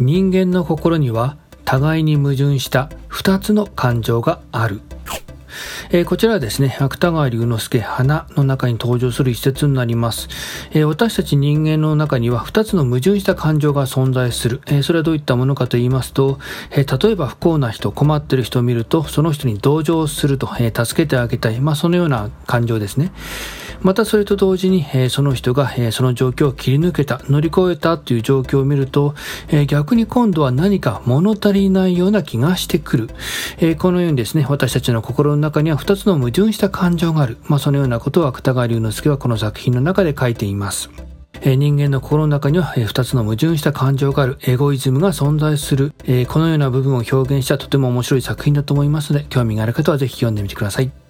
[0.00, 4.80] 人間の心には互いに矛盾した2つの感情がある。
[5.90, 10.28] えー、こちらはですね、芥川龍之介花の中に登場する一節になります。
[10.72, 14.62] えー、私たち人間の中には2つの矛盾した感情が存在する。
[14.68, 16.38] えー、それはどういったものかと言いますと、
[16.70, 21.60] え例えば不幸な人、困ってる人を見ると、その人に同情すると、え助けてあげたい。
[21.60, 23.12] まあ、そのような感情ですね。
[23.82, 29.14] またそれと同時に、えその人が、えその状況を切り抜けた、乗り越えたという状況を見ると、
[29.48, 33.10] え逆に今度は何か物足りないような気がしてくる。
[33.58, 37.38] えこのようにですね、私たちの心の中には2つの矛盾した感情がある。
[37.44, 40.90] まあ、そのようなことを芥川龍之介はこの作品の中で書いています。
[41.42, 45.94] 人間の心の中には、え2つの矛盾した感情があるエゴイズムが存在する、
[46.28, 51.09] このような部分を表現したとても面白い作品だと思いますので興味がある方はぜひ読んでみてください。